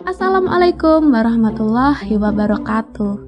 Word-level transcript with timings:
Assalamualaikum 0.00 1.12
warahmatullahi 1.12 2.16
wabarakatuh. 2.16 3.20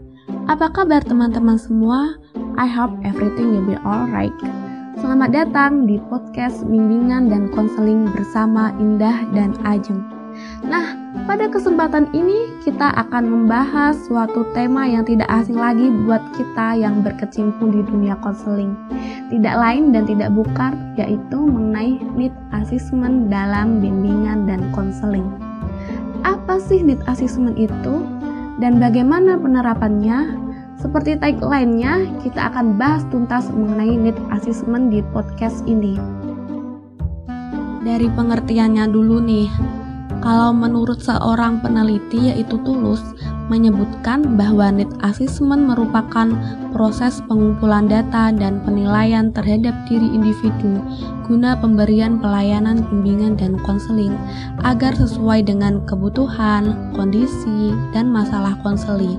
Apa 0.48 0.72
kabar 0.72 1.04
teman-teman 1.04 1.60
semua? 1.60 2.16
I 2.56 2.64
hope 2.64 2.96
everything 3.04 3.52
will 3.52 3.68
be 3.68 3.76
alright. 3.84 4.32
Selamat 4.96 5.36
datang 5.36 5.84
di 5.84 6.00
podcast 6.08 6.64
bimbingan 6.64 7.28
dan 7.28 7.52
konseling 7.52 8.08
bersama 8.16 8.72
Indah 8.80 9.20
dan 9.36 9.52
Ajeng. 9.68 10.00
Nah, 10.64 10.96
pada 11.28 11.52
kesempatan 11.52 12.08
ini 12.16 12.48
kita 12.64 12.88
akan 13.04 13.28
membahas 13.28 13.92
suatu 14.08 14.48
tema 14.56 14.88
yang 14.88 15.04
tidak 15.04 15.28
asing 15.28 15.60
lagi 15.60 15.92
buat 16.08 16.24
kita 16.32 16.80
yang 16.80 17.04
berkecimpung 17.04 17.68
di 17.68 17.84
dunia 17.84 18.16
konseling. 18.24 18.72
Tidak 19.28 19.54
lain 19.60 19.92
dan 19.92 20.08
tidak 20.08 20.32
bukan 20.32 20.96
yaitu 20.96 21.36
mengenai 21.36 22.00
need 22.16 22.32
assessment 22.56 23.28
dalam 23.28 23.84
bimbingan 23.84 24.48
dan 24.48 24.72
konseling. 24.72 25.51
Apa 26.22 26.62
sih 26.62 26.82
need 26.82 27.02
assessment 27.10 27.58
itu 27.58 28.06
dan 28.62 28.78
bagaimana 28.78 29.34
penerapannya? 29.38 30.38
Seperti 30.78 31.14
tagline-nya, 31.14 32.10
kita 32.26 32.50
akan 32.50 32.74
bahas 32.74 33.06
tuntas 33.14 33.46
mengenai 33.54 33.94
need 33.94 34.18
assessment 34.34 34.90
di 34.90 34.98
podcast 35.14 35.62
ini. 35.70 35.94
Dari 37.86 38.10
pengertiannya 38.10 38.90
dulu 38.90 39.22
nih, 39.22 39.46
kalau 40.22 40.50
menurut 40.50 40.98
seorang 41.02 41.62
peneliti 41.62 42.34
yaitu 42.34 42.58
Tulus, 42.66 43.02
menyebutkan 43.50 44.38
bahwa 44.38 44.70
need 44.70 44.90
assessment 45.02 45.66
merupakan 45.66 46.34
proses 46.70 47.22
pengumpulan 47.26 47.90
data 47.90 48.30
dan 48.30 48.62
penilaian 48.62 49.34
terhadap 49.34 49.74
diri 49.86 50.06
individu 50.12 50.78
guna 51.26 51.56
pemberian 51.56 52.20
pelayanan 52.20 52.84
bimbingan 52.90 53.38
dan 53.38 53.56
konseling 53.62 54.12
agar 54.66 54.92
sesuai 54.92 55.46
dengan 55.46 55.80
kebutuhan, 55.88 56.92
kondisi, 56.92 57.72
dan 57.96 58.10
masalah 58.12 58.58
konseling. 58.60 59.16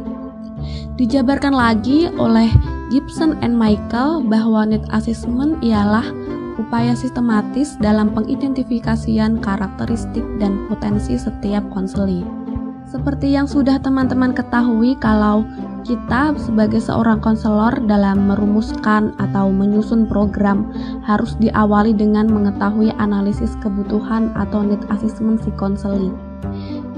Dijabarkan 0.93 1.57
lagi 1.57 2.11
oleh 2.21 2.53
Gibson 2.93 3.33
and 3.41 3.57
Michael 3.57 4.21
bahwa 4.29 4.69
need 4.69 4.85
assessment 4.93 5.57
ialah 5.65 6.05
upaya 6.61 6.93
sistematis 6.93 7.73
dalam 7.81 8.13
pengidentifikasian 8.13 9.41
karakteristik 9.41 10.21
dan 10.37 10.69
potensi 10.69 11.17
setiap 11.17 11.65
konseli. 11.73 12.21
Seperti 12.93 13.33
yang 13.33 13.49
sudah 13.49 13.81
teman-teman 13.81 14.37
ketahui 14.37 14.93
kalau 15.01 15.41
kita 15.81 16.37
sebagai 16.37 16.77
seorang 16.77 17.17
konselor 17.25 17.73
dalam 17.89 18.29
merumuskan 18.29 19.17
atau 19.17 19.49
menyusun 19.49 20.05
program 20.05 20.69
harus 21.01 21.33
diawali 21.41 21.97
dengan 21.97 22.29
mengetahui 22.29 22.93
analisis 23.01 23.57
kebutuhan 23.65 24.29
atau 24.37 24.61
need 24.61 24.79
assessment 24.93 25.41
si 25.41 25.49
konseli. 25.57 26.13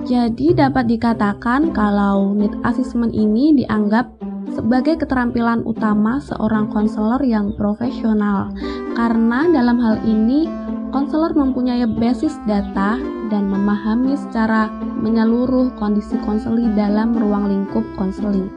Jadi 0.03 0.51
dapat 0.51 0.91
dikatakan 0.91 1.71
kalau 1.71 2.35
need 2.35 2.51
assessment 2.67 3.15
ini 3.15 3.55
dianggap 3.63 4.11
sebagai 4.51 4.99
keterampilan 4.99 5.63
utama 5.63 6.19
seorang 6.19 6.67
konselor 6.75 7.23
yang 7.23 7.55
profesional 7.55 8.51
karena 8.99 9.47
dalam 9.47 9.79
hal 9.79 10.03
ini 10.03 10.51
konselor 10.91 11.31
mempunyai 11.31 11.87
basis 11.87 12.35
data 12.43 13.14
dan 13.29 13.49
memahami 13.49 14.17
secara 14.17 14.69
menyeluruh 15.01 15.73
kondisi 15.77 16.17
konseli 16.23 16.69
dalam 16.73 17.13
ruang 17.15 17.49
lingkup 17.49 17.83
konseling. 17.95 18.49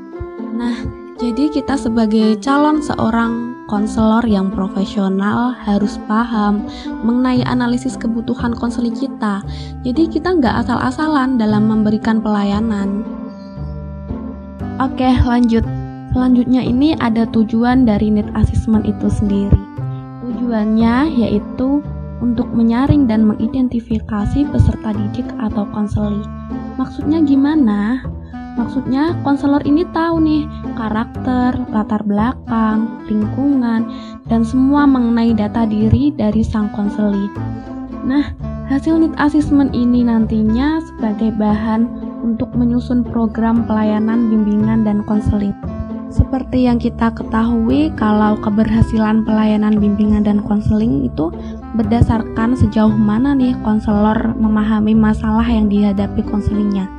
Nah, 0.54 0.74
jadi 1.18 1.50
kita 1.50 1.74
sebagai 1.74 2.38
calon 2.38 2.78
seorang 2.78 3.48
konselor 3.68 4.24
yang 4.24 4.48
profesional 4.48 5.52
harus 5.52 6.00
paham 6.08 6.64
mengenai 7.04 7.44
analisis 7.44 7.94
kebutuhan 8.00 8.56
konseling 8.56 8.96
kita. 8.96 9.44
Jadi 9.84 10.08
kita 10.08 10.34
nggak 10.38 10.64
asal-asalan 10.64 11.36
dalam 11.36 11.68
memberikan 11.68 12.24
pelayanan. 12.24 13.04
Oke, 14.78 15.10
lanjut. 15.26 15.62
Selanjutnya 16.16 16.64
ini 16.64 16.96
ada 16.96 17.28
tujuan 17.28 17.84
dari 17.84 18.08
need 18.08 18.32
assessment 18.32 18.88
itu 18.88 19.12
sendiri. 19.12 19.58
Tujuannya 20.24 21.12
yaitu 21.18 21.84
untuk 22.18 22.50
menyaring 22.50 23.06
dan 23.06 23.26
mengidentifikasi 23.26 24.46
peserta 24.50 24.90
didik 24.94 25.26
atau 25.38 25.68
konseling. 25.70 26.26
Maksudnya 26.78 27.22
gimana? 27.22 28.02
Maksudnya 28.58 29.14
konselor 29.22 29.62
ini 29.62 29.86
tahu 29.94 30.18
nih 30.18 30.42
karakter, 30.74 31.54
latar 31.70 32.02
belakang, 32.02 33.06
lingkungan, 33.06 33.86
dan 34.26 34.42
semua 34.42 34.82
mengenai 34.82 35.30
data 35.30 35.62
diri 35.62 36.10
dari 36.10 36.42
sang 36.42 36.66
konseli. 36.74 37.30
Nah, 38.02 38.34
hasil 38.66 38.98
need 38.98 39.14
assessment 39.22 39.70
ini 39.78 40.02
nantinya 40.02 40.82
sebagai 40.82 41.30
bahan 41.38 41.86
untuk 42.26 42.50
menyusun 42.58 43.06
program 43.06 43.62
pelayanan 43.62 44.26
bimbingan 44.26 44.82
dan 44.82 45.06
konseling. 45.06 45.54
Seperti 46.08 46.64
yang 46.64 46.80
kita 46.80 47.12
ketahui, 47.12 47.92
kalau 47.94 48.34
keberhasilan 48.40 49.28
pelayanan 49.28 49.76
bimbingan 49.76 50.24
dan 50.24 50.40
konseling 50.40 51.04
itu 51.04 51.28
berdasarkan 51.78 52.58
sejauh 52.58 52.90
mana 52.90 53.38
nih 53.38 53.54
konselor 53.62 54.34
memahami 54.34 54.98
masalah 54.98 55.46
yang 55.46 55.70
dihadapi 55.70 56.26
konselingnya. 56.26 56.90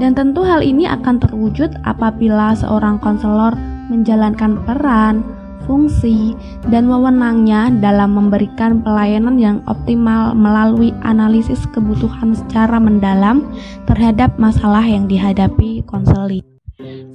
Dan 0.00 0.16
tentu 0.16 0.40
hal 0.44 0.64
ini 0.64 0.88
akan 0.88 1.20
terwujud 1.20 1.76
apabila 1.84 2.56
seorang 2.56 2.96
konselor 3.00 3.52
menjalankan 3.92 4.60
peran, 4.64 5.20
fungsi, 5.68 6.32
dan 6.72 6.88
wewenangnya 6.88 7.68
dalam 7.82 8.16
memberikan 8.16 8.80
pelayanan 8.80 9.36
yang 9.36 9.58
optimal 9.68 10.32
melalui 10.32 10.94
analisis 11.04 11.68
kebutuhan 11.74 12.32
secara 12.32 12.80
mendalam 12.80 13.44
terhadap 13.84 14.32
masalah 14.40 14.82
yang 14.82 15.04
dihadapi 15.04 15.84
konseling. 15.84 16.44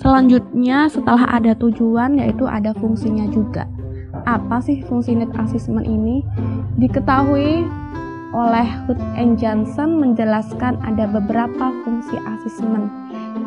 Selanjutnya 0.02 0.90
setelah 0.90 1.30
ada 1.30 1.54
tujuan 1.54 2.18
yaitu 2.18 2.50
ada 2.50 2.74
fungsinya 2.74 3.30
juga. 3.30 3.70
Apa 4.32 4.64
sih 4.64 4.80
fungsi 4.88 5.12
need 5.12 5.28
assessment 5.36 5.84
ini? 5.84 6.24
Diketahui 6.80 7.68
oleh 8.32 8.68
Hood 8.88 8.96
and 9.20 9.36
Johnson 9.36 10.00
menjelaskan 10.00 10.80
ada 10.88 11.04
beberapa 11.04 11.76
fungsi 11.84 12.16
assessment. 12.16 12.88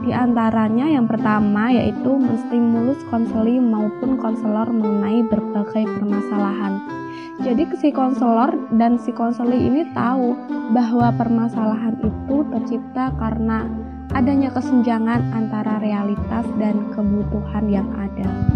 Di 0.05 0.13
antaranya 0.13 0.85
yang 0.85 1.09
pertama 1.09 1.73
yaitu 1.73 2.13
menstimulus 2.21 3.01
konseli 3.09 3.57
maupun 3.57 4.21
konselor 4.21 4.69
mengenai 4.69 5.25
berbagai 5.33 5.89
permasalahan. 5.89 6.85
Jadi 7.41 7.65
si 7.81 7.89
konselor 7.89 8.53
dan 8.77 9.01
si 9.01 9.09
konseli 9.17 9.57
ini 9.65 9.89
tahu 9.97 10.37
bahwa 10.77 11.17
permasalahan 11.17 11.97
itu 12.05 12.45
tercipta 12.53 13.09
karena 13.17 13.65
adanya 14.13 14.53
kesenjangan 14.53 15.33
antara 15.33 15.81
realitas 15.81 16.45
dan 16.61 16.93
kebutuhan 16.93 17.73
yang 17.73 17.89
ada. 17.97 18.54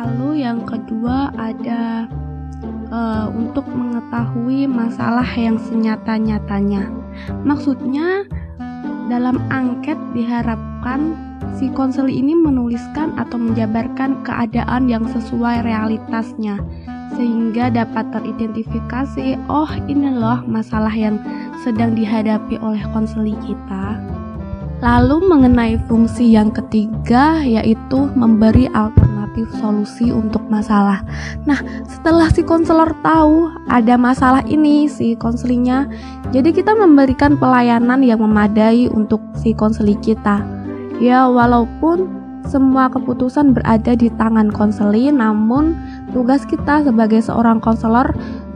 Lalu 0.00 0.40
yang 0.40 0.64
kedua 0.64 1.28
ada 1.36 2.08
uh, 2.88 3.28
untuk 3.36 3.68
mengetahui 3.68 4.64
masalah 4.64 5.28
yang 5.36 5.60
senyata-nyatanya. 5.60 6.88
Maksudnya 7.44 8.24
dalam 9.12 9.36
angket 9.52 10.00
diharapkan 10.16 11.12
si 11.52 11.68
konseli 11.76 12.16
ini 12.16 12.32
menuliskan 12.32 13.12
atau 13.20 13.36
menjabarkan 13.36 14.24
keadaan 14.24 14.88
yang 14.88 15.04
sesuai 15.04 15.68
realitasnya 15.68 16.56
sehingga 17.20 17.68
dapat 17.68 18.08
teridentifikasi 18.16 19.36
oh 19.52 19.68
ini 19.90 20.14
loh 20.14 20.40
masalah 20.48 20.94
yang 20.94 21.20
sedang 21.60 21.92
dihadapi 21.92 22.56
oleh 22.62 22.80
konseli 22.94 23.36
kita 23.44 23.98
Lalu 24.80 25.28
mengenai 25.28 25.76
fungsi 25.84 26.32
yang 26.32 26.48
ketiga 26.48 27.44
yaitu 27.44 28.08
memberi 28.16 28.64
alternatif 28.72 29.09
solusi 29.60 30.10
untuk 30.10 30.42
masalah. 30.50 31.02
Nah, 31.46 31.60
setelah 31.86 32.28
si 32.30 32.42
konselor 32.42 32.92
tahu 33.00 33.50
ada 33.70 33.94
masalah 33.94 34.42
ini 34.46 34.90
si 34.90 35.14
konselingnya, 35.16 35.86
jadi 36.34 36.50
kita 36.50 36.74
memberikan 36.74 37.38
pelayanan 37.38 38.02
yang 38.02 38.20
memadai 38.20 38.90
untuk 38.90 39.22
si 39.38 39.54
konseli 39.54 39.94
kita. 40.02 40.42
Ya, 41.00 41.24
walaupun 41.30 42.20
semua 42.50 42.90
keputusan 42.90 43.54
berada 43.54 43.94
di 43.94 44.10
tangan 44.18 44.50
konseli, 44.50 45.08
namun 45.14 45.78
tugas 46.10 46.42
kita 46.44 46.82
sebagai 46.82 47.22
seorang 47.22 47.62
konselor 47.62 48.10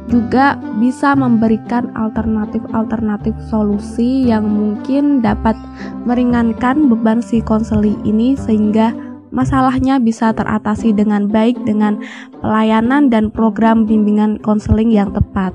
juga 0.08 0.60
bisa 0.76 1.16
memberikan 1.16 1.88
alternatif-alternatif 1.96 3.32
solusi 3.48 4.28
yang 4.28 4.44
mungkin 4.44 5.24
dapat 5.24 5.56
meringankan 6.04 6.92
beban 6.92 7.24
si 7.24 7.40
konseli 7.40 7.96
ini 8.04 8.36
sehingga 8.36 8.92
masalahnya 9.34 9.98
bisa 9.98 10.30
teratasi 10.30 10.94
dengan 10.94 11.26
baik 11.26 11.58
dengan 11.66 11.98
pelayanan 12.38 13.10
dan 13.10 13.28
program 13.34 13.84
bimbingan 13.84 14.38
konseling 14.40 14.94
yang 14.94 15.10
tepat. 15.10 15.50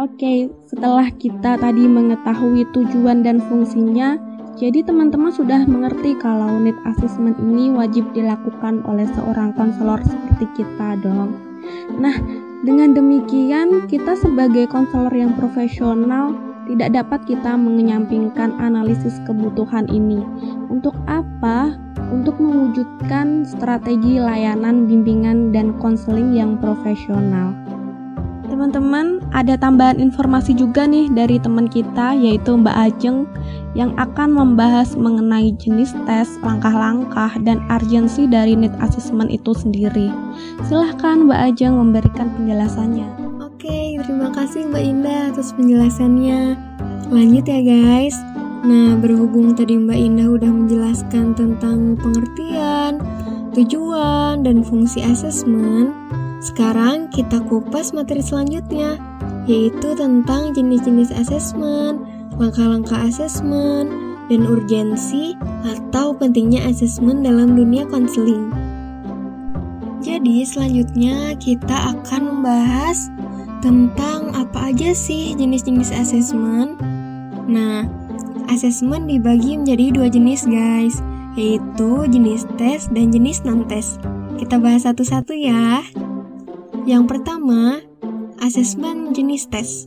Oke, 0.00 0.50
setelah 0.66 1.06
kita 1.14 1.60
tadi 1.60 1.86
mengetahui 1.86 2.66
tujuan 2.74 3.22
dan 3.22 3.38
fungsinya, 3.46 4.18
jadi 4.56 4.82
teman-teman 4.82 5.30
sudah 5.30 5.62
mengerti 5.68 6.18
kalau 6.18 6.58
need 6.58 6.76
assessment 6.88 7.38
ini 7.38 7.70
wajib 7.70 8.08
dilakukan 8.16 8.82
oleh 8.88 9.06
seorang 9.14 9.54
konselor 9.54 10.02
seperti 10.02 10.64
kita 10.64 10.98
dong. 11.04 11.36
Nah, 11.96 12.18
dengan 12.66 12.98
demikian, 12.98 13.86
kita 13.86 14.18
sebagai 14.18 14.66
konselor 14.68 15.12
yang 15.14 15.38
profesional 15.38 16.34
tidak 16.66 16.94
dapat 16.94 17.20
kita 17.26 17.58
menyampingkan 17.58 18.54
analisis 18.62 19.18
kebutuhan 19.26 19.86
ini. 19.90 20.22
Untuk 20.70 20.94
apa? 21.10 21.74
Untuk 22.12 22.36
mewujudkan 22.36 23.48
strategi 23.48 24.20
layanan 24.20 24.84
bimbingan 24.84 25.48
dan 25.48 25.72
konseling 25.80 26.36
yang 26.36 26.60
profesional. 26.60 27.56
Teman-teman, 28.52 29.24
ada 29.32 29.56
tambahan 29.56 29.96
informasi 29.96 30.52
juga 30.52 30.84
nih 30.84 31.08
dari 31.08 31.40
teman 31.40 31.72
kita 31.72 32.12
yaitu 32.12 32.52
Mbak 32.52 32.76
Ajeng 32.76 33.24
yang 33.72 33.96
akan 33.96 34.28
membahas 34.28 34.92
mengenai 34.92 35.56
jenis 35.56 35.96
tes, 36.04 36.28
langkah-langkah, 36.44 37.32
dan 37.48 37.64
urgensi 37.72 38.28
dari 38.28 38.52
need 38.52 38.76
assessment 38.84 39.32
itu 39.32 39.56
sendiri. 39.56 40.12
Silahkan 40.68 41.24
Mbak 41.24 41.40
Ajeng 41.48 41.80
memberikan 41.80 42.28
penjelasannya. 42.36 43.08
Oke, 43.40 43.96
terima 44.04 44.28
kasih 44.36 44.68
Mbak 44.68 44.84
Indah 44.84 45.20
atas 45.32 45.56
penjelasannya. 45.56 46.52
Lanjut 47.08 47.48
ya 47.48 47.60
guys. 47.64 48.31
Nah, 48.62 48.94
berhubung 48.94 49.58
tadi 49.58 49.74
Mbak 49.74 49.98
Indah 49.98 50.28
udah 50.30 50.46
menjelaskan 50.46 51.34
tentang 51.34 51.98
pengertian, 51.98 53.02
tujuan, 53.58 54.46
dan 54.46 54.62
fungsi 54.62 55.02
asesmen, 55.02 55.90
sekarang 56.38 57.10
kita 57.10 57.42
kupas 57.46 57.90
materi 57.90 58.22
selanjutnya, 58.22 59.02
yaitu 59.50 59.98
tentang 59.98 60.54
jenis-jenis 60.54 61.10
asesmen, 61.10 62.06
langkah-langkah 62.38 63.02
asesmen, 63.02 64.14
dan 64.30 64.46
urgensi 64.46 65.34
atau 65.66 66.14
pentingnya 66.14 66.62
asesmen 66.66 67.26
dalam 67.26 67.58
dunia 67.58 67.82
konseling. 67.90 68.50
Jadi 70.02 70.42
selanjutnya 70.42 71.34
kita 71.38 71.98
akan 71.98 72.22
membahas 72.26 73.10
tentang 73.62 74.34
apa 74.34 74.74
aja 74.74 74.90
sih 74.94 75.34
jenis-jenis 75.38 75.94
asesmen. 75.94 76.74
Nah, 77.46 77.86
asesmen 78.50 79.06
dibagi 79.06 79.58
menjadi 79.58 79.92
dua 79.94 80.08
jenis 80.10 80.46
guys, 80.48 80.98
yaitu 81.36 82.06
jenis 82.08 82.48
tes 82.58 82.88
dan 82.90 83.12
jenis 83.12 83.44
non-tes. 83.46 84.00
Kita 84.40 84.58
bahas 84.58 84.88
satu-satu 84.88 85.36
ya. 85.36 85.82
Yang 86.82 87.04
pertama, 87.06 87.78
asesmen 88.42 89.14
jenis 89.14 89.46
tes. 89.46 89.86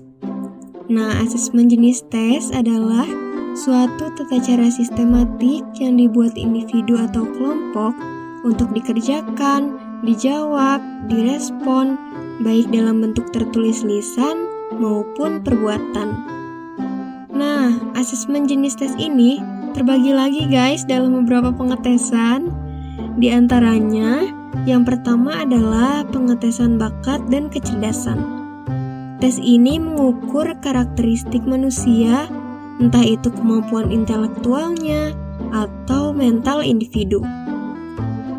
Nah, 0.87 1.17
asesmen 1.25 1.67
jenis 1.67 2.05
tes 2.07 2.53
adalah 2.53 3.09
suatu 3.57 4.11
tata 4.13 4.37
cara 4.37 4.67
sistematik 4.69 5.63
yang 5.81 5.97
dibuat 5.97 6.37
individu 6.37 6.99
atau 6.99 7.25
kelompok 7.35 7.95
untuk 8.45 8.69
dikerjakan, 8.71 9.75
dijawab, 10.05 10.83
direspon, 11.09 11.97
baik 12.45 12.69
dalam 12.69 13.01
bentuk 13.01 13.31
tertulis 13.33 13.81
lisan 13.81 14.45
maupun 14.77 15.41
perbuatan. 15.41 16.34
Nah, 17.35 17.75
asesmen 17.99 18.47
jenis 18.47 18.79
tes 18.79 18.95
ini 18.95 19.43
terbagi 19.75 20.15
lagi 20.15 20.47
guys 20.47 20.87
dalam 20.87 21.19
beberapa 21.19 21.51
pengetesan. 21.51 22.47
Di 23.19 23.27
antaranya, 23.27 24.23
yang 24.63 24.87
pertama 24.87 25.43
adalah 25.43 26.07
pengetesan 26.07 26.79
bakat 26.79 27.19
dan 27.27 27.51
kecerdasan. 27.51 28.23
Tes 29.19 29.35
ini 29.35 29.75
mengukur 29.83 30.47
karakteristik 30.63 31.43
manusia, 31.43 32.31
entah 32.79 33.03
itu 33.03 33.27
kemampuan 33.35 33.91
intelektualnya 33.91 35.11
atau 35.51 36.15
mental 36.15 36.63
individu. 36.63 37.19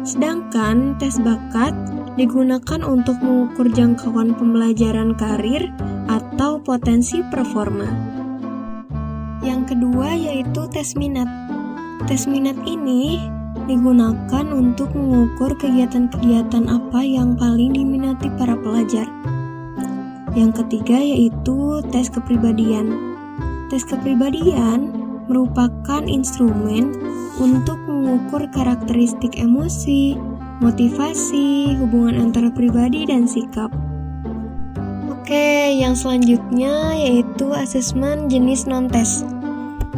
Sedangkan 0.08 0.96
tes 0.96 1.20
bakat 1.20 1.76
digunakan 2.16 2.80
untuk 2.80 3.20
mengukur 3.20 3.68
jangkauan 3.68 4.32
pembelajaran 4.40 5.12
karir 5.20 5.68
atau 6.08 6.56
potensi 6.64 7.20
performa. 7.28 8.15
Yang 9.46 9.78
kedua 9.78 10.10
yaitu 10.18 10.66
tes 10.74 10.98
minat. 10.98 11.30
Tes 12.10 12.26
minat 12.26 12.58
ini 12.66 13.22
digunakan 13.70 14.46
untuk 14.50 14.90
mengukur 14.90 15.54
kegiatan-kegiatan 15.54 16.66
apa 16.66 17.00
yang 17.06 17.38
paling 17.38 17.70
diminati 17.70 18.26
para 18.34 18.58
pelajar. 18.58 19.06
Yang 20.34 20.66
ketiga 20.66 20.98
yaitu 20.98 21.78
tes 21.94 22.10
kepribadian. 22.10 23.14
Tes 23.70 23.86
kepribadian 23.86 24.90
merupakan 25.30 26.02
instrumen 26.02 26.90
untuk 27.38 27.78
mengukur 27.86 28.50
karakteristik 28.50 29.38
emosi, 29.38 30.18
motivasi, 30.58 31.78
hubungan 31.78 32.18
antara 32.18 32.50
pribadi 32.50 33.06
dan 33.06 33.30
sikap. 33.30 33.70
Oke, 35.10 35.74
yang 35.74 35.98
selanjutnya 35.98 36.94
yaitu 36.94 37.50
asesmen 37.50 38.30
jenis 38.30 38.70
non-tes. 38.70 39.35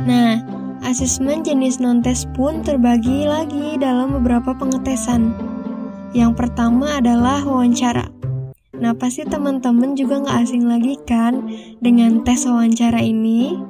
Nah, 0.08 0.40
Asesmen 0.88 1.44
jenis 1.44 1.84
non-tes 1.84 2.24
pun 2.32 2.64
terbagi 2.64 3.28
lagi 3.28 3.76
dalam 3.76 4.16
beberapa 4.16 4.56
pengetesan. 4.56 5.36
Yang 6.16 6.32
pertama 6.32 6.96
adalah 6.96 7.44
wawancara. 7.44 8.08
Nah, 8.80 8.96
pasti 8.96 9.28
teman-teman 9.28 9.92
juga 10.00 10.24
nggak 10.24 10.38
asing 10.48 10.64
lagi 10.64 10.96
kan 11.04 11.44
dengan 11.84 12.24
tes 12.24 12.48
wawancara 12.48 13.04
ini? 13.04 13.60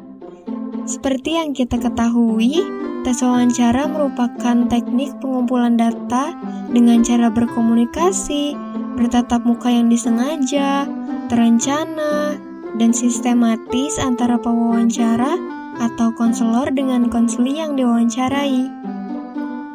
Seperti 0.87 1.43
yang 1.43 1.59
kita 1.59 1.83
ketahui, 1.83 2.63
tes 3.03 3.19
wawancara 3.19 3.91
merupakan 3.91 4.71
teknik 4.71 5.19
pengumpulan 5.19 5.75
data 5.75 6.39
dengan 6.71 7.03
cara 7.03 7.35
berkomunikasi, 7.35 8.55
bertatap 8.95 9.43
muka 9.43 9.75
yang 9.75 9.91
disengaja, 9.91 10.87
terencana, 11.27 12.39
dan 12.79 12.95
sistematis 12.95 13.99
antara 13.99 14.39
pewawancara 14.39 15.58
atau 15.79 16.11
konselor 16.15 16.69
dengan 16.71 17.11
konseli 17.11 17.59
yang 17.59 17.79
diwawancarai. 17.79 18.71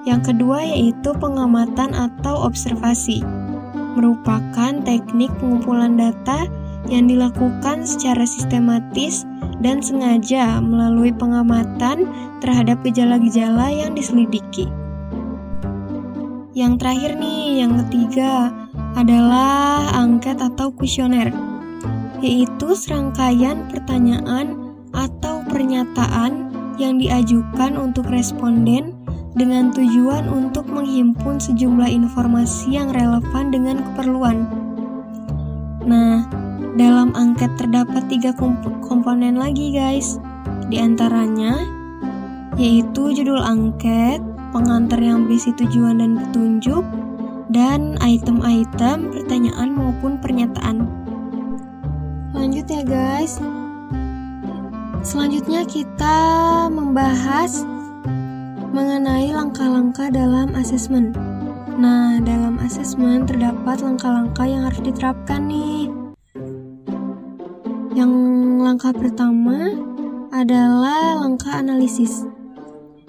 Yang 0.04 0.22
kedua 0.32 0.60
yaitu 0.64 1.16
pengamatan 1.16 1.96
atau 1.96 2.44
observasi, 2.44 3.24
merupakan 3.96 4.84
teknik 4.84 5.32
pengumpulan 5.40 5.96
data 5.96 6.48
yang 6.92 7.08
dilakukan 7.08 7.88
secara 7.88 8.28
sistematis 8.28 9.24
dan 9.64 9.80
sengaja 9.80 10.60
melalui 10.60 11.16
pengamatan 11.16 12.12
terhadap 12.44 12.84
gejala-gejala 12.84 13.72
yang 13.72 13.96
diselidiki. 13.96 14.68
Yang 16.54 16.74
terakhir 16.84 17.12
nih, 17.18 17.66
yang 17.66 17.80
ketiga 17.86 18.52
adalah 18.94 19.90
angket 19.96 20.38
atau 20.38 20.70
kuesioner, 20.70 21.34
yaitu 22.22 22.78
serangkaian 22.78 23.66
pertanyaan 23.72 24.54
atau 24.94 25.42
pernyataan 25.54 26.50
yang 26.82 26.98
diajukan 26.98 27.78
untuk 27.78 28.10
responden 28.10 28.98
dengan 29.38 29.70
tujuan 29.70 30.26
untuk 30.30 30.66
menghimpun 30.66 31.38
sejumlah 31.38 31.90
informasi 31.90 32.74
yang 32.74 32.90
relevan 32.90 33.54
dengan 33.54 33.82
keperluan. 33.82 34.50
Nah, 35.86 36.26
dalam 36.74 37.14
angket 37.14 37.54
terdapat 37.58 38.10
tiga 38.10 38.34
komponen 38.82 39.38
lagi 39.38 39.74
guys. 39.74 40.18
Di 40.74 40.82
antaranya 40.82 41.54
yaitu 42.58 43.14
judul 43.14 43.42
angket, 43.42 44.22
pengantar 44.54 45.02
yang 45.02 45.26
berisi 45.26 45.50
tujuan 45.58 46.02
dan 46.02 46.18
petunjuk, 46.18 46.86
dan 47.50 47.98
item-item 48.02 49.10
pertanyaan 49.10 49.70
maupun 49.74 50.22
pernyataan. 50.22 50.86
Lanjut 52.34 52.66
ya 52.70 52.82
guys. 52.86 53.42
Selanjutnya 55.04 55.68
kita 55.68 56.16
membahas 56.72 57.68
mengenai 58.72 59.36
langkah-langkah 59.36 60.08
dalam 60.08 60.56
asesmen. 60.56 61.12
Nah, 61.76 62.24
dalam 62.24 62.56
asesmen 62.64 63.28
terdapat 63.28 63.84
langkah-langkah 63.84 64.48
yang 64.48 64.64
harus 64.64 64.80
diterapkan 64.80 65.44
nih. 65.52 65.92
Yang 67.92 68.12
langkah 68.64 68.96
pertama 68.96 69.76
adalah 70.32 71.20
langkah 71.20 71.52
analisis. 71.52 72.24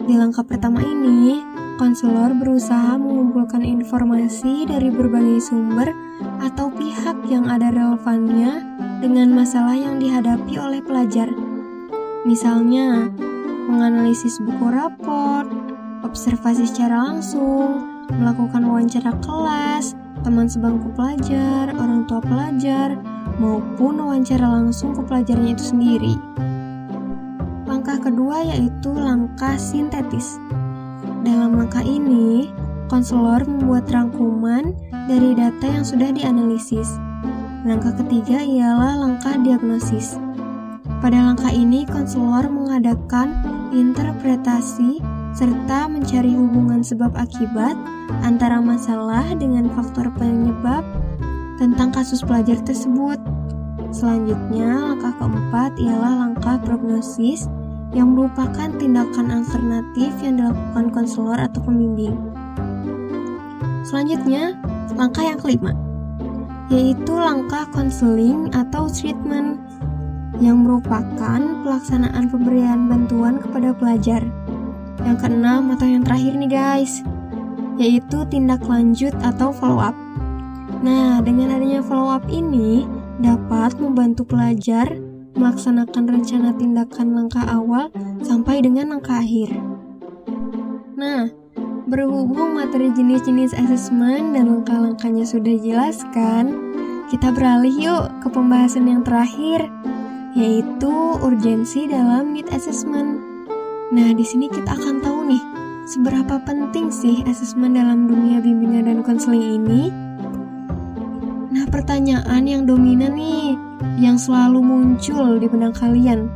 Di 0.02 0.18
langkah 0.18 0.42
pertama 0.42 0.82
ini, 0.82 1.46
konselor 1.78 2.34
berusaha 2.34 2.98
mengumpulkan 2.98 3.62
informasi 3.62 4.66
dari 4.66 4.90
berbagai 4.90 5.46
sumber 5.46 5.94
atau 6.42 6.74
pihak 6.74 7.22
yang 7.30 7.46
ada 7.46 7.70
relevannya 7.70 8.66
dengan 8.98 9.30
masalah 9.30 9.78
yang 9.78 10.02
dihadapi 10.02 10.58
oleh 10.58 10.82
pelajar 10.82 11.43
Misalnya, 12.24 13.12
menganalisis 13.68 14.40
buku 14.40 14.72
raport, 14.72 15.44
observasi 16.00 16.64
secara 16.64 17.12
langsung, 17.12 17.84
melakukan 18.16 18.64
wawancara 18.64 19.12
kelas, 19.20 19.92
teman 20.24 20.48
sebangku 20.48 20.88
pelajar, 20.96 21.68
orang 21.76 22.08
tua 22.08 22.24
pelajar, 22.24 22.96
maupun 23.36 24.00
wawancara 24.00 24.40
langsung 24.40 24.96
ke 24.96 25.04
pelajarnya 25.04 25.52
itu 25.52 25.76
sendiri. 25.76 26.16
Langkah 27.68 28.00
kedua 28.00 28.40
yaitu 28.40 28.96
langkah 28.96 29.60
sintetis. 29.60 30.40
Dalam 31.28 31.60
langkah 31.60 31.84
ini, 31.84 32.48
konselor 32.88 33.44
membuat 33.44 33.84
rangkuman 33.92 34.72
dari 35.12 35.36
data 35.36 35.68
yang 35.68 35.84
sudah 35.84 36.08
dianalisis. 36.08 36.96
Langkah 37.68 37.92
ketiga 38.00 38.40
ialah 38.40 38.96
langkah 38.96 39.36
diagnosis 39.36 40.23
Pada 41.04 41.20
langkah 41.20 41.52
ini, 41.52 41.84
konselor 41.84 42.48
mengadakan 42.48 43.36
interpretasi 43.76 45.04
serta 45.36 45.84
mencari 45.84 46.32
hubungan 46.32 46.80
sebab 46.80 47.12
akibat 47.12 47.76
antara 48.24 48.56
masalah 48.56 49.36
dengan 49.36 49.68
faktor 49.76 50.08
penyebab 50.16 50.80
tentang 51.60 51.92
kasus 51.92 52.24
pelajar 52.24 52.56
tersebut. 52.64 53.20
Selanjutnya, 53.92 54.80
langkah 54.80 55.12
keempat 55.20 55.76
ialah 55.76 56.24
langkah 56.24 56.56
prognosis 56.64 57.52
yang 57.92 58.16
merupakan 58.16 58.72
tindakan 58.80 59.28
alternatif 59.28 60.08
yang 60.24 60.40
dilakukan 60.40 60.88
konselor 60.88 61.36
atau 61.36 61.60
pembimbing. 61.68 62.16
Selanjutnya, 63.84 64.56
langkah 64.96 65.20
yang 65.20 65.36
kelima, 65.36 65.76
yaitu 66.72 67.12
langkah 67.12 67.68
konseling 67.76 68.48
atau 68.56 68.88
treatment 68.88 69.60
yang 70.44 70.60
merupakan 70.60 71.40
pelaksanaan 71.64 72.28
pemberian 72.28 72.84
bantuan 72.84 73.40
kepada 73.40 73.72
pelajar. 73.72 74.20
Yang 75.00 75.16
keenam 75.24 75.72
atau 75.72 75.88
yang 75.88 76.04
terakhir 76.04 76.36
nih 76.36 76.52
guys, 76.52 77.00
yaitu 77.80 78.28
tindak 78.28 78.60
lanjut 78.68 79.16
atau 79.24 79.48
follow 79.50 79.80
up. 79.80 79.96
Nah, 80.84 81.24
dengan 81.24 81.56
adanya 81.56 81.80
follow 81.80 82.12
up 82.12 82.28
ini 82.28 82.84
dapat 83.24 83.80
membantu 83.80 84.28
pelajar 84.28 84.92
melaksanakan 85.34 86.20
rencana 86.20 86.54
tindakan 86.54 87.06
langkah 87.16 87.44
awal 87.48 87.90
sampai 88.22 88.62
dengan 88.62 88.94
langkah 88.94 89.18
akhir. 89.18 89.50
Nah, 90.94 91.26
berhubung 91.90 92.54
materi 92.54 92.94
jenis-jenis 92.94 93.52
asesmen 93.58 94.32
dan 94.32 94.46
langkah-langkahnya 94.48 95.26
sudah 95.26 95.58
jelaskan, 95.58 96.54
kita 97.10 97.34
beralih 97.34 97.74
yuk 97.74 98.04
ke 98.22 98.28
pembahasan 98.30 98.88
yang 98.88 99.02
terakhir, 99.02 99.66
yaitu 100.34 100.90
urgensi 101.22 101.86
dalam 101.86 102.34
need 102.34 102.50
assessment. 102.50 103.22
Nah, 103.94 104.10
di 104.10 104.26
sini 104.26 104.50
kita 104.50 104.74
akan 104.74 104.98
tahu 104.98 105.30
nih, 105.30 105.42
seberapa 105.86 106.42
penting 106.42 106.90
sih 106.90 107.22
asesmen 107.30 107.78
dalam 107.78 108.10
dunia 108.10 108.42
bimbingan 108.42 108.90
dan 108.90 108.98
konseling 109.06 109.62
ini. 109.62 109.94
Nah, 111.54 111.70
pertanyaan 111.70 112.42
yang 112.50 112.66
dominan 112.66 113.14
nih, 113.14 113.54
yang 114.02 114.18
selalu 114.18 114.58
muncul 114.58 115.38
di 115.38 115.46
benak 115.46 115.78
kalian. 115.78 116.26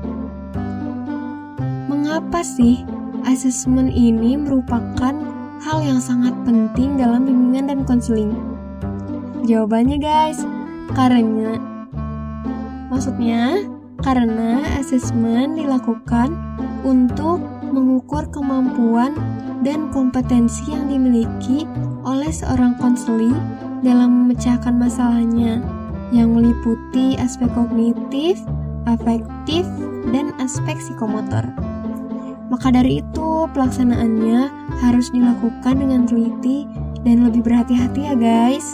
Mengapa 1.90 2.46
sih 2.46 2.86
asesmen 3.26 3.90
ini 3.90 4.38
merupakan 4.38 5.18
hal 5.58 5.78
yang 5.82 5.98
sangat 5.98 6.38
penting 6.46 6.94
dalam 6.94 7.26
bimbingan 7.26 7.66
dan 7.66 7.80
konseling? 7.82 8.30
Jawabannya 9.42 9.98
guys, 9.98 10.46
karena 10.94 11.58
maksudnya 12.94 13.58
karena 14.02 14.62
asesmen 14.78 15.58
dilakukan 15.58 16.32
untuk 16.86 17.42
mengukur 17.68 18.24
kemampuan 18.30 19.14
dan 19.66 19.90
kompetensi 19.90 20.70
yang 20.70 20.86
dimiliki 20.86 21.66
oleh 22.06 22.30
seorang 22.30 22.78
konseling 22.78 23.34
dalam 23.82 24.26
memecahkan 24.26 24.74
masalahnya 24.74 25.60
yang 26.14 26.32
meliputi 26.32 27.18
aspek 27.20 27.50
kognitif, 27.52 28.40
afektif, 28.88 29.66
dan 30.08 30.32
aspek 30.40 30.78
psikomotor. 30.80 31.44
Maka 32.48 32.72
dari 32.72 33.04
itu, 33.04 33.44
pelaksanaannya 33.52 34.48
harus 34.80 35.12
dilakukan 35.12 35.84
dengan 35.84 36.08
teliti 36.08 36.64
dan 37.04 37.28
lebih 37.28 37.44
berhati-hati 37.44 38.08
ya 38.08 38.14
guys. 38.16 38.72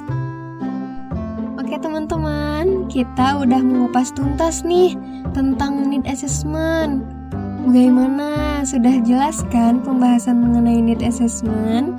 Oke 1.74 1.90
teman-teman, 1.90 2.86
kita 2.86 3.42
udah 3.42 3.58
mengupas 3.58 4.14
tuntas 4.14 4.62
nih 4.62 4.94
tentang 5.34 5.90
need 5.90 6.06
assessment. 6.06 7.02
Bagaimana? 7.66 8.62
Sudah 8.62 9.02
jelaskan 9.02 9.82
pembahasan 9.82 10.38
mengenai 10.38 10.78
need 10.78 11.02
assessment? 11.02 11.98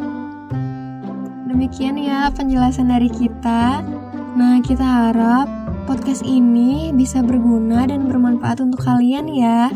Demikian 1.52 2.00
ya 2.00 2.32
penjelasan 2.32 2.88
dari 2.88 3.12
kita. 3.12 3.84
Nah, 4.40 4.64
kita 4.64 5.12
harap 5.12 5.52
podcast 5.92 6.24
ini 6.24 6.96
bisa 6.96 7.20
berguna 7.20 7.84
dan 7.84 8.08
bermanfaat 8.08 8.64
untuk 8.64 8.80
kalian 8.80 9.28
ya. 9.28 9.76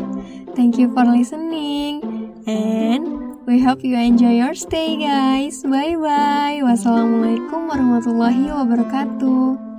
Thank 0.56 0.80
you 0.80 0.88
for 0.96 1.04
listening. 1.04 2.00
And 2.48 3.36
we 3.44 3.60
hope 3.60 3.84
you 3.84 4.00
enjoy 4.00 4.32
your 4.32 4.56
stay 4.56 4.96
guys. 4.96 5.60
Bye 5.60 6.00
bye. 6.00 6.56
Wassalamualaikum 6.64 7.68
warahmatullahi 7.68 8.48
wabarakatuh. 8.48 9.69